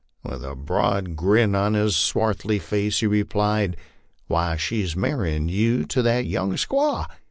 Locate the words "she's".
4.57-4.95